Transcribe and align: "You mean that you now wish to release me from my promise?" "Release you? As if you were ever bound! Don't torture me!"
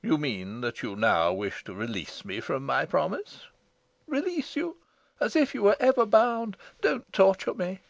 "You 0.00 0.16
mean 0.16 0.62
that 0.62 0.80
you 0.82 0.96
now 0.96 1.30
wish 1.34 1.62
to 1.64 1.74
release 1.74 2.24
me 2.24 2.40
from 2.40 2.64
my 2.64 2.86
promise?" 2.86 3.48
"Release 4.06 4.56
you? 4.56 4.78
As 5.20 5.36
if 5.36 5.54
you 5.54 5.62
were 5.62 5.76
ever 5.78 6.06
bound! 6.06 6.56
Don't 6.80 7.12
torture 7.12 7.52
me!" 7.52 7.80